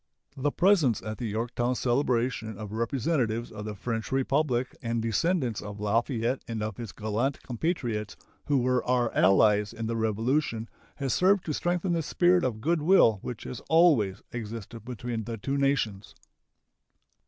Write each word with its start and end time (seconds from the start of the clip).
The 0.35 0.51
presence 0.51 0.99
at 1.03 1.19
the 1.19 1.27
Yorktown 1.27 1.75
celebration 1.75 2.57
of 2.57 2.71
representatives 2.71 3.51
of 3.51 3.65
the 3.65 3.75
French 3.75 4.11
Republic 4.11 4.75
and 4.81 4.99
descendants 4.99 5.61
of 5.61 5.79
Lafayette 5.79 6.41
and 6.47 6.63
of 6.63 6.77
his 6.77 6.91
gallant 6.91 7.43
compatriots 7.43 8.17
who 8.45 8.57
were 8.57 8.83
our 8.85 9.13
allies 9.13 9.73
in 9.73 9.85
the 9.85 9.95
Revolution 9.95 10.67
has 10.95 11.13
served 11.13 11.45
to 11.45 11.53
strengthen 11.53 11.93
the 11.93 12.01
spirit 12.01 12.43
of 12.43 12.61
good 12.61 12.81
will 12.81 13.19
which 13.21 13.43
has 13.43 13.59
always 13.69 14.23
existed 14.31 14.83
between 14.83 15.25
the 15.25 15.37
two 15.37 15.55
nations. 15.55 16.15